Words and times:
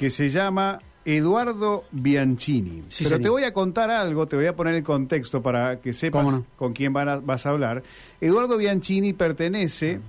que 0.00 0.08
se 0.08 0.30
llama 0.30 0.80
Eduardo 1.04 1.84
Bianchini. 1.92 2.84
Sí, 2.88 3.04
Pero 3.04 3.16
señor. 3.16 3.20
te 3.22 3.28
voy 3.28 3.44
a 3.44 3.52
contar 3.52 3.90
algo, 3.90 4.26
te 4.26 4.34
voy 4.34 4.46
a 4.46 4.56
poner 4.56 4.74
el 4.76 4.82
contexto 4.82 5.42
para 5.42 5.78
que 5.82 5.92
sepas 5.92 6.40
con 6.56 6.72
quién 6.72 6.94
van 6.94 7.10
a- 7.10 7.20
vas 7.20 7.44
a 7.44 7.50
hablar. 7.50 7.82
Eduardo 8.18 8.56
Bianchini 8.56 9.12
pertenece 9.12 10.00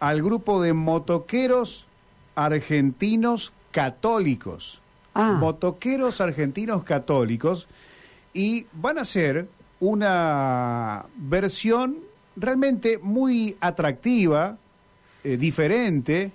al 0.00 0.22
grupo 0.22 0.60
de 0.60 0.72
motoqueros 0.72 1.86
argentinos 2.34 3.52
católicos. 3.70 4.80
Ah. 5.14 5.36
Motoqueros 5.38 6.20
argentinos 6.20 6.82
católicos 6.82 7.68
y 8.34 8.66
van 8.72 8.98
a 8.98 9.02
hacer 9.02 9.46
una 9.78 11.06
versión 11.16 11.98
realmente 12.34 12.98
muy 12.98 13.56
atractiva, 13.60 14.56
eh, 15.22 15.36
diferente, 15.36 16.32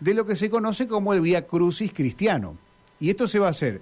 de 0.00 0.14
lo 0.14 0.26
que 0.26 0.36
se 0.36 0.50
conoce 0.50 0.86
como 0.86 1.12
el 1.14 1.20
Vía 1.20 1.46
Crucis 1.46 1.92
cristiano. 1.92 2.56
Y 3.00 3.10
esto 3.10 3.26
se 3.26 3.38
va 3.38 3.46
a 3.48 3.50
hacer 3.50 3.80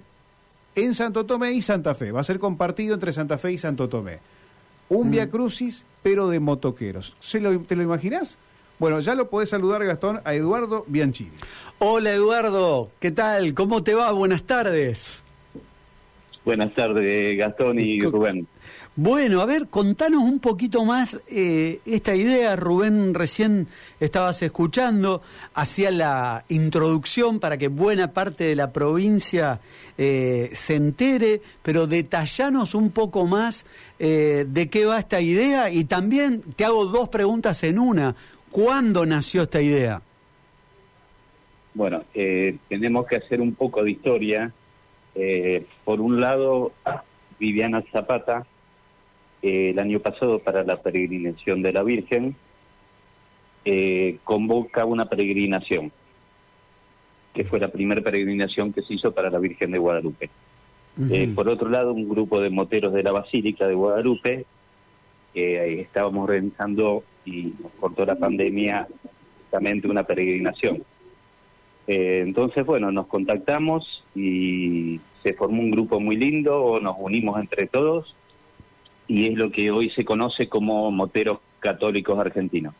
en 0.75 0.93
Santo 0.93 1.25
Tomé 1.25 1.51
y 1.53 1.61
Santa 1.61 1.95
Fe. 1.95 2.11
Va 2.11 2.21
a 2.21 2.25
ser 2.25 2.39
compartido 2.39 2.93
entre 2.93 3.11
Santa 3.13 3.37
Fe 3.37 3.53
y 3.53 3.57
Santo 3.57 3.87
Tomé. 3.89 4.19
Un 4.89 5.11
Vía 5.11 5.29
Crucis, 5.29 5.85
pero 6.03 6.29
de 6.29 6.39
motoqueros. 6.39 7.15
¿Se 7.19 7.39
lo- 7.39 7.59
¿Te 7.61 7.75
lo 7.75 7.83
imaginas? 7.83 8.37
Bueno, 8.77 8.99
ya 8.99 9.15
lo 9.15 9.29
podés 9.29 9.49
saludar, 9.49 9.83
Gastón, 9.85 10.19
a 10.25 10.33
Eduardo 10.33 10.83
Bianchini. 10.87 11.31
Hola 11.79 12.11
Eduardo, 12.11 12.91
¿qué 12.99 13.11
tal? 13.11 13.53
¿Cómo 13.53 13.83
te 13.83 13.93
va? 13.95 14.11
Buenas 14.11 14.43
tardes. 14.43 15.23
Buenas 16.45 16.75
tardes, 16.75 17.37
Gastón 17.39 17.79
y 17.79 17.99
Rubén. 18.01 18.47
Bueno, 18.95 19.41
a 19.41 19.45
ver, 19.45 19.67
contanos 19.67 20.21
un 20.23 20.39
poquito 20.39 20.85
más 20.85 21.19
eh, 21.27 21.79
esta 21.87 22.15
idea. 22.15 22.55
Rubén 22.55 23.15
recién 23.15 23.67
estabas 23.99 24.43
escuchando, 24.43 25.23
hacía 25.55 25.89
la 25.89 26.45
introducción 26.47 27.39
para 27.39 27.57
que 27.57 27.67
buena 27.67 28.13
parte 28.13 28.43
de 28.43 28.55
la 28.55 28.71
provincia 28.71 29.59
eh, 29.97 30.49
se 30.53 30.75
entere, 30.75 31.41
pero 31.63 31.87
detallanos 31.87 32.75
un 32.75 32.91
poco 32.91 33.25
más 33.25 33.65
eh, 33.97 34.45
de 34.47 34.67
qué 34.69 34.85
va 34.85 34.99
esta 34.99 35.19
idea 35.19 35.71
y 35.71 35.85
también 35.85 36.41
te 36.55 36.63
hago 36.63 36.85
dos 36.85 37.09
preguntas 37.09 37.63
en 37.63 37.79
una. 37.79 38.15
¿Cuándo 38.51 39.05
nació 39.05 39.41
esta 39.41 39.61
idea? 39.61 40.01
Bueno, 41.73 42.03
eh, 42.13 42.55
tenemos 42.69 43.07
que 43.07 43.17
hacer 43.17 43.41
un 43.41 43.55
poco 43.55 43.83
de 43.83 43.91
historia. 43.91 44.53
Eh, 45.15 45.65
por 45.83 46.01
un 46.01 46.19
lado, 46.19 46.73
Viviana 47.39 47.83
Zapata, 47.91 48.45
eh, 49.41 49.69
el 49.69 49.79
año 49.79 49.99
pasado 49.99 50.39
para 50.39 50.63
la 50.63 50.81
peregrinación 50.81 51.61
de 51.61 51.73
la 51.73 51.83
Virgen, 51.83 52.35
eh, 53.63 54.17
convoca 54.23 54.85
una 54.85 55.05
peregrinación, 55.05 55.91
que 57.33 57.45
fue 57.45 57.59
la 57.59 57.67
primera 57.67 58.01
peregrinación 58.01 58.73
que 58.73 58.81
se 58.81 58.95
hizo 58.95 59.11
para 59.11 59.29
la 59.29 59.39
Virgen 59.39 59.71
de 59.71 59.77
Guadalupe. 59.77 60.29
Eh, 61.11 61.27
por 61.35 61.49
otro 61.49 61.69
lado, 61.69 61.93
un 61.93 62.07
grupo 62.07 62.39
de 62.39 62.49
moteros 62.49 62.93
de 62.93 63.03
la 63.03 63.11
Basílica 63.11 63.67
de 63.67 63.75
Guadalupe, 63.75 64.45
que 65.33 65.81
estábamos 65.81 66.23
organizando 66.23 67.03
y 67.25 67.53
nos 67.61 67.71
cortó 67.73 68.05
la 68.05 68.15
pandemia 68.15 68.87
justamente 69.41 69.87
una 69.89 70.03
peregrinación. 70.03 70.83
Eh, 71.87 72.21
entonces, 72.25 72.65
bueno, 72.65 72.91
nos 72.91 73.07
contactamos 73.07 74.03
y 74.15 74.99
se 75.23 75.33
formó 75.33 75.61
un 75.61 75.71
grupo 75.71 75.99
muy 75.99 76.15
lindo, 76.15 76.79
nos 76.81 76.95
unimos 76.99 77.39
entre 77.39 77.67
todos 77.67 78.15
y 79.07 79.27
es 79.27 79.37
lo 79.37 79.51
que 79.51 79.71
hoy 79.71 79.89
se 79.91 80.03
conoce 80.03 80.49
como 80.49 80.89
Moteros 80.91 81.39
Católicos 81.59 82.17
Argentinos. 82.17 82.73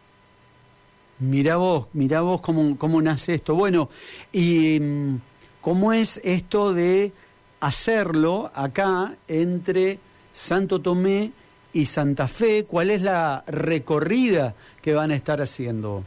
Mirá 1.19 1.57
vos, 1.57 1.87
mirá 1.93 2.21
vos 2.21 2.41
cómo, 2.41 2.77
cómo 2.77 3.01
nace 3.01 3.35
esto. 3.35 3.55
Bueno, 3.55 3.89
y 4.33 4.79
mm, 4.79 5.15
cómo 5.61 5.93
es 5.93 6.19
esto 6.23 6.73
de 6.73 7.13
hacerlo 7.59 8.51
acá 8.53 9.15
entre 9.27 9.99
Santo 10.31 10.81
Tomé 10.81 11.31
y 11.73 11.85
Santa 11.85 12.27
Fe, 12.27 12.65
cuál 12.65 12.89
es 12.89 13.01
la 13.01 13.43
recorrida 13.47 14.55
que 14.81 14.93
van 14.93 15.11
a 15.11 15.15
estar 15.15 15.41
haciendo. 15.41 16.03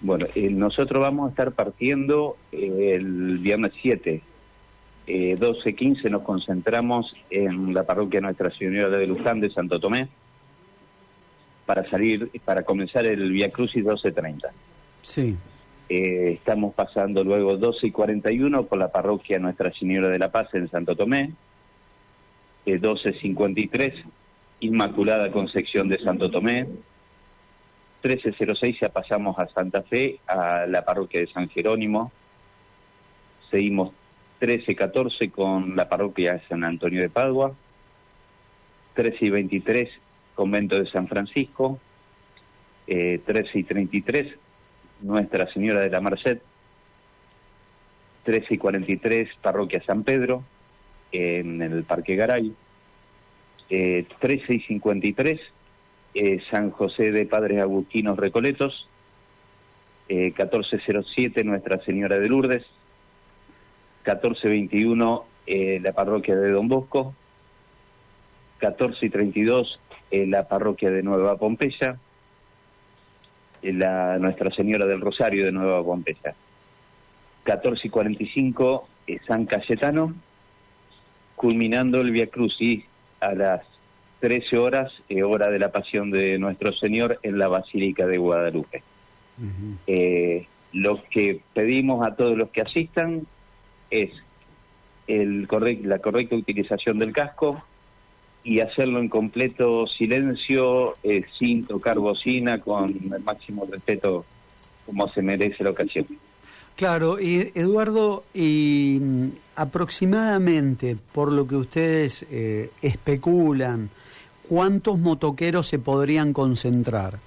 Bueno, 0.00 0.26
eh, 0.34 0.50
nosotros 0.50 1.00
vamos 1.00 1.26
a 1.26 1.30
estar 1.30 1.52
partiendo 1.52 2.36
eh, 2.50 2.92
el 2.94 3.38
viernes 3.38 3.72
7, 3.82 4.20
eh, 5.06 5.36
12-15 5.38 6.10
nos 6.10 6.22
concentramos 6.22 7.14
en 7.30 7.74
la 7.74 7.84
parroquia 7.84 8.20
Nuestra 8.20 8.50
Señora 8.50 8.96
de 8.96 9.06
Luján 9.06 9.40
de 9.40 9.50
Santo 9.50 9.80
Tomé 9.80 10.08
para 11.66 11.88
salir, 11.90 12.30
para 12.44 12.62
comenzar 12.62 13.06
el 13.06 13.30
Via 13.32 13.50
Crucis 13.50 13.84
12.30. 13.84 14.50
Sí, 15.02 15.36
Eh, 15.88 16.32
estamos 16.38 16.72
pasando 16.74 17.22
luego 17.22 17.56
12 17.56 17.88
y 17.88 17.90
41 17.90 18.64
por 18.66 18.78
la 18.78 18.90
parroquia 18.90 19.38
Nuestra 19.38 19.72
Señora 19.72 20.08
de 20.08 20.18
la 20.18 20.30
Paz 20.30 20.48
en 20.54 20.70
Santo 20.70 20.96
Tomé, 20.96 21.32
eh, 22.64 22.80
12.53 22.80 23.92
Inmaculada 24.60 25.30
Concepción 25.32 25.88
de 25.88 25.98
Santo 25.98 26.30
Tomé, 26.30 26.66
13.06 28.02 28.80
ya 28.80 28.88
pasamos 28.88 29.38
a 29.38 29.46
Santa 29.48 29.82
Fe, 29.82 30.18
a 30.26 30.66
la 30.66 30.84
parroquia 30.84 31.20
de 31.20 31.28
San 31.28 31.48
Jerónimo, 31.48 32.10
seguimos 33.50 33.92
13.14 34.40 35.30
con 35.30 35.76
la 35.76 35.88
parroquia 35.88 36.34
de 36.34 36.42
San 36.48 36.64
Antonio 36.64 37.00
de 37.00 37.08
Padua, 37.08 37.54
13 38.94 39.26
y 39.26 39.30
23 39.30 39.90
convento 40.34 40.78
de 40.78 40.90
San 40.90 41.06
Francisco, 41.06 41.78
eh, 42.86 43.20
13 43.24 43.58
y 43.60 43.62
33 43.64 44.34
Nuestra 45.02 45.52
Señora 45.52 45.80
de 45.80 45.90
la 45.90 46.00
Merced, 46.00 46.38
13 48.24 48.54
y 48.54 48.58
43 48.58 49.28
parroquia 49.40 49.82
San 49.84 50.02
Pedro, 50.02 50.42
en 51.12 51.60
el 51.60 51.84
Parque 51.84 52.16
Garay, 52.16 52.52
eh, 53.70 54.06
13 54.20 54.54
y 54.54 54.60
53 54.60 55.40
eh, 56.14 56.40
San 56.50 56.70
José 56.70 57.12
de 57.12 57.26
Padres 57.26 57.60
Agustinos 57.60 58.18
Recoletos, 58.18 58.88
eh, 60.08 60.32
1407 60.36 61.44
Nuestra 61.44 61.82
Señora 61.84 62.18
de 62.18 62.28
Lourdes, 62.28 62.64
1421 64.04 65.24
eh, 65.46 65.80
la 65.82 65.92
parroquia 65.92 66.36
de 66.36 66.50
Don 66.50 66.68
Bosco, 66.68 67.14
14 68.58 69.06
y 69.06 69.10
32 69.10 69.80
eh, 70.12 70.26
la 70.26 70.46
parroquia 70.46 70.90
de 70.90 71.02
Nueva 71.02 71.36
Pompeya, 71.36 71.98
eh, 73.62 73.72
la 73.72 74.18
Nuestra 74.18 74.50
Señora 74.54 74.86
del 74.86 75.00
Rosario 75.00 75.46
de 75.46 75.52
Nueva 75.52 75.82
Pompeya, 75.82 76.34
14 77.44 77.86
y 77.86 77.90
45 77.90 78.88
eh, 79.06 79.18
San 79.26 79.46
Cayetano, 79.46 80.14
culminando 81.34 82.02
el 82.02 82.10
Via 82.10 82.26
Crucis 82.26 82.84
a 83.20 83.32
las 83.32 83.62
13 84.22 84.56
horas, 84.56 84.92
eh, 85.08 85.24
hora 85.24 85.50
de 85.50 85.58
la 85.58 85.72
pasión 85.72 86.12
de 86.12 86.38
nuestro 86.38 86.72
Señor 86.72 87.18
en 87.24 87.40
la 87.40 87.48
Basílica 87.48 88.06
de 88.06 88.18
Guadalupe. 88.18 88.84
Eh, 89.88 90.46
lo 90.72 91.02
que 91.10 91.40
pedimos 91.52 92.06
a 92.06 92.14
todos 92.14 92.38
los 92.38 92.50
que 92.50 92.60
asistan 92.60 93.26
es 93.90 94.12
el 95.08 95.48
la 95.82 95.98
correcta 95.98 96.36
utilización 96.36 97.00
del 97.00 97.12
casco 97.12 97.64
y 98.44 98.60
hacerlo 98.60 99.00
en 99.00 99.08
completo 99.08 99.88
silencio, 99.88 100.94
eh, 101.02 101.24
sin 101.36 101.66
tocar 101.66 101.98
bocina, 101.98 102.60
con 102.60 102.90
el 102.90 103.22
máximo 103.24 103.66
respeto 103.68 104.24
como 104.86 105.08
se 105.08 105.20
merece 105.20 105.64
la 105.64 105.70
ocasión. 105.70 106.06
claro. 106.76 107.20
Y 107.20 107.50
Eduardo, 107.56 108.22
y 108.32 109.00
mm, 109.00 109.28
aproximadamente, 109.56 110.96
por 111.12 111.32
lo 111.32 111.44
que 111.48 111.56
ustedes 111.56 112.24
eh, 112.30 112.70
especulan, 112.82 113.90
¿cuántos 114.48 114.98
motoqueros 114.98 115.66
se 115.68 115.78
podrían 115.78 116.32
concentrar? 116.32 117.18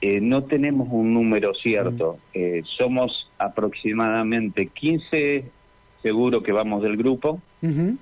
Eh, 0.00 0.20
no 0.20 0.44
tenemos 0.44 0.88
un 0.90 1.14
número 1.14 1.52
cierto, 1.54 2.18
Eh, 2.34 2.62
somos 2.78 3.28
aproximadamente 3.38 4.66
15, 4.66 5.44
seguro 6.02 6.42
que 6.42 6.52
vamos 6.52 6.82
del 6.82 6.96
grupo, 6.96 7.40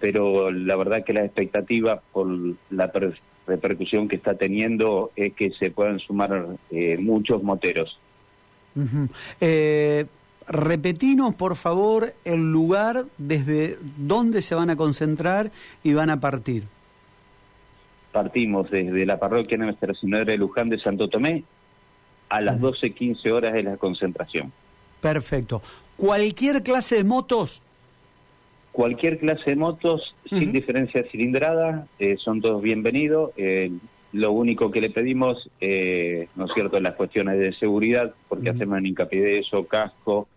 pero 0.00 0.50
la 0.50 0.76
verdad 0.76 1.04
que 1.04 1.12
la 1.14 1.24
expectativa 1.24 2.02
por 2.12 2.28
la 2.70 2.92
per- 2.92 3.18
repercusión 3.46 4.08
que 4.08 4.16
está 4.16 4.34
teniendo 4.34 5.10
es 5.16 5.32
que 5.34 5.50
se 5.52 5.70
puedan 5.70 5.98
sumar 6.00 6.46
eh, 6.70 6.98
muchos 6.98 7.42
moteros. 7.42 7.98
Eh, 9.40 10.04
repetinos, 10.48 11.34
por 11.34 11.56
favor, 11.56 12.12
el 12.24 12.50
lugar 12.52 13.04
desde 13.16 13.78
donde 13.96 14.42
se 14.42 14.54
van 14.54 14.68
a 14.70 14.76
concentrar 14.76 15.50
y 15.82 15.94
van 15.94 16.10
a 16.10 16.20
partir. 16.20 16.64
Partimos 18.14 18.70
desde 18.70 19.04
la 19.04 19.18
parroquia 19.18 19.58
Nuestra 19.58 19.92
Señora 19.92 20.24
de 20.24 20.36
Luján 20.36 20.68
de 20.68 20.78
Santo 20.78 21.08
Tomé 21.08 21.42
a 22.28 22.40
las 22.40 22.60
12.15 22.60 23.28
horas 23.32 23.52
de 23.54 23.64
la 23.64 23.76
concentración. 23.76 24.52
Perfecto. 25.00 25.60
Cualquier 25.96 26.62
clase 26.62 26.94
de 26.94 27.02
motos. 27.02 27.60
Cualquier 28.70 29.18
clase 29.18 29.50
de 29.50 29.56
motos, 29.56 30.14
sin 30.28 30.52
diferencia 30.52 31.02
de 31.02 31.10
cilindrada, 31.10 31.88
eh, 31.98 32.14
son 32.16 32.40
todos 32.40 32.62
bienvenidos. 32.62 33.32
Eh, 33.36 33.72
lo 34.12 34.30
único 34.30 34.70
que 34.70 34.80
le 34.80 34.90
pedimos, 34.90 35.50
eh, 35.60 36.28
¿no 36.36 36.44
es 36.44 36.52
cierto?, 36.54 36.78
las 36.80 36.94
cuestiones 36.94 37.40
de 37.40 37.52
seguridad, 37.54 38.14
porque 38.28 38.50
hacemos 38.50 38.78
en 38.78 38.86
hincapié 38.86 39.22
de 39.22 39.38
eso, 39.40 39.66
casco, 39.66 40.28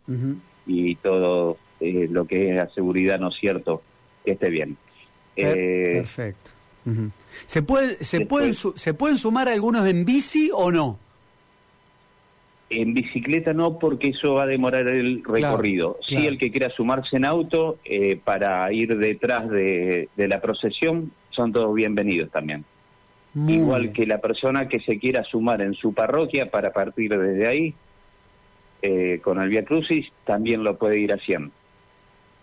y 0.65 0.95
todo 0.95 1.57
eh, 1.79 2.07
lo 2.09 2.25
que 2.25 2.49
es 2.49 2.55
la 2.55 2.69
seguridad, 2.69 3.19
¿no 3.19 3.29
es 3.29 3.35
cierto?, 3.35 3.83
que 4.25 4.31
esté 4.31 4.49
bien. 4.49 4.77
¿Se, 7.47 7.61
puede, 7.61 8.03
se, 8.03 8.25
pueden, 8.25 8.53
¿Se 8.53 8.93
pueden 8.93 9.17
sumar 9.17 9.49
algunos 9.49 9.87
en 9.87 10.05
bici 10.05 10.49
o 10.53 10.71
no? 10.71 10.99
En 12.69 12.93
bicicleta 12.93 13.53
no, 13.53 13.79
porque 13.79 14.09
eso 14.09 14.33
va 14.33 14.43
a 14.43 14.47
demorar 14.47 14.87
el 14.87 15.23
recorrido. 15.23 15.97
Si 16.05 16.17
Sí, 16.17 16.25
el 16.25 16.37
que 16.37 16.51
quiera 16.51 16.69
sumarse 16.69 17.15
en 17.15 17.25
auto 17.25 17.77
eh, 17.85 18.19
para 18.21 18.71
ir 18.73 18.97
detrás 18.97 19.49
de, 19.49 20.09
la 20.17 20.41
procesión, 20.41 21.11
son 21.31 21.53
todos 21.53 21.73
bienvenidos 21.73 22.29
también. 22.31 22.65
Igual 23.47 23.91
que 23.93 24.07
la 24.07 24.17
persona 24.17 24.67
que 24.67 24.79
se 24.79 24.97
quiera 24.97 25.23
sumar 25.23 25.61
en 25.61 25.75
su 25.75 25.93
parroquia 25.93 26.49
para 26.49 26.73
partir 26.73 27.15
desde 27.15 27.47
ahí, 27.47 27.75
eh, 28.81 29.19
con 29.23 29.39
el 29.39 29.49
Via 29.49 29.63
Crucis, 29.63 30.07
también 30.25 30.63
lo 30.63 30.77
puede 30.77 30.99
ir 30.99 31.13
haciendo. 31.13 31.51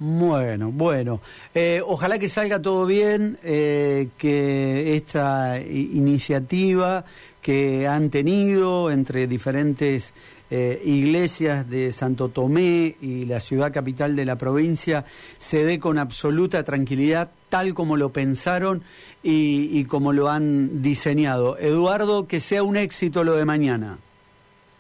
Bueno, 0.07 0.71
bueno. 0.71 1.23
Eh, 1.55 1.81
ojalá 1.83 2.19
que 2.19 2.29
salga 2.29 2.61
todo 2.61 2.85
bien, 2.85 3.39
eh, 3.43 4.09
que 4.19 4.97
esta 4.97 5.59
iniciativa 5.59 7.07
que 7.41 7.89
han 7.89 8.11
tenido 8.11 8.91
entre 8.91 9.27
diferentes 9.27 10.13
eh, 10.51 10.79
iglesias 10.85 11.71
de 11.71 11.91
Santo 11.91 12.29
Tomé 12.29 12.97
y 13.01 13.25
la 13.25 13.41
ciudad 13.41 13.73
capital 13.73 14.15
de 14.15 14.27
la 14.27 14.37
provincia 14.37 15.07
se 15.39 15.65
dé 15.65 15.79
con 15.79 15.97
absoluta 15.97 16.65
tranquilidad, 16.65 17.31
tal 17.49 17.73
como 17.73 17.97
lo 17.97 18.11
pensaron 18.11 18.83
y, 19.23 19.71
y 19.73 19.87
como 19.87 20.13
lo 20.13 20.29
han 20.29 20.83
diseñado. 20.83 21.57
Eduardo, 21.57 22.29
que 22.29 22.41
sea 22.41 22.63
un 22.63 22.77
éxito 22.77 23.25
lo 23.25 23.37
de 23.37 23.47
mañana. 23.47 23.97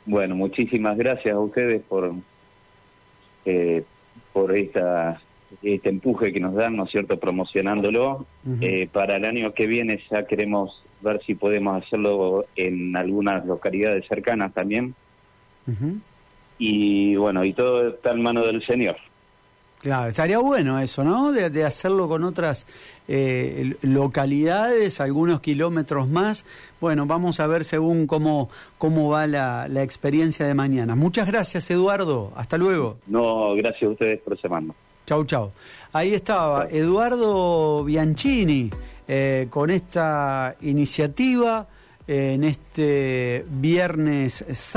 Bueno, 0.05 0.37
muchísimas 0.37 0.99
gracias 0.99 1.35
a 1.35 1.41
ustedes 1.41 1.81
por 1.89 2.13
por 4.35 4.55
esta 4.55 5.19
este 5.63 5.89
empuje 5.89 6.33
que 6.33 6.41
nos 6.41 6.55
dan, 6.55 6.77
¿no 6.77 6.85
es 6.85 6.91
cierto?, 6.91 7.19
promocionándolo. 7.19 8.27
Eh, 8.61 8.89
para 8.93 9.17
el 9.17 9.25
año 9.25 9.55
que 9.55 9.67
viene 9.67 10.03
ya 10.11 10.27
queremos 10.27 10.83
ver 11.01 11.23
si 11.25 11.35
podemos 11.35 11.83
hacerlo 11.83 12.45
en 12.57 12.97
algunas 12.97 13.47
localidades 13.47 14.05
cercanas 14.07 14.53
también. 14.53 14.95
Y 16.59 17.17
bueno, 17.17 17.45
y 17.45 17.53
todo 17.53 17.89
está 17.89 18.11
en 18.11 18.23
mano 18.23 18.45
del 18.45 18.65
Señor. 18.67 18.97
Claro, 19.85 20.09
estaría 20.09 20.39
bueno 20.39 20.81
eso, 20.81 21.05
¿no? 21.05 21.31
De, 21.31 21.63
hacerlo 21.63 22.09
con 22.09 22.25
otras 22.25 22.65
eh, 23.07 23.77
localidades, 23.83 24.99
algunos 24.99 25.43
kilómetros 25.43 26.09
más. 26.09 26.47
Bueno, 26.81 27.05
vamos 27.05 27.39
a 27.39 27.47
ver 27.47 27.65
según 27.65 28.07
cómo, 28.07 28.49
cómo 28.79 29.11
va 29.11 29.27
la, 29.27 29.69
la 29.69 29.83
experiencia 29.83 30.47
de 30.47 30.55
mañana. 30.55 30.95
Muchas 30.95 31.27
gracias, 31.27 31.71
Eduardo. 31.71 32.33
Hasta 32.35 32.57
luego. 32.57 32.97
No, 33.07 33.55
gracias 33.57 33.83
a 33.83 33.89
ustedes 33.91 34.21
por 34.21 34.41
semana. 34.41 34.73
Chau, 35.05 35.23
chau. 35.27 35.51
Ahí 35.93 36.15
estaba 36.15 36.67
Eduardo 36.71 37.85
Bianchini 37.85 38.71
eh, 39.07 39.49
con 39.51 39.69
esta 39.69 40.57
iniciativa 40.63 41.67
en 42.07 42.45
este 42.45 43.45
viernes 43.51 44.47
santo. 44.53 44.75